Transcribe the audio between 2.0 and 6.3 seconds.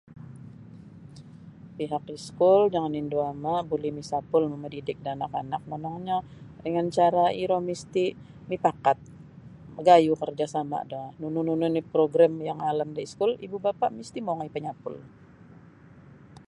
iskul jangan indu ama buli misapul mamadidik da anak-anak monongnyo